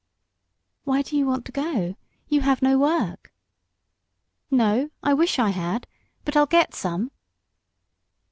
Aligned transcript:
"Why 0.83 1.03
do 1.03 1.15
you 1.15 1.27
want 1.27 1.45
to 1.45 1.51
go? 1.51 1.95
You 2.27 2.41
have 2.41 2.63
no 2.63 2.79
work?" 2.79 3.31
"No; 4.49 4.89
I 5.03 5.13
wish 5.13 5.37
I 5.37 5.49
had. 5.51 5.85
But 6.25 6.35
I'll 6.35 6.47
get 6.47 6.73
some." 6.73 7.11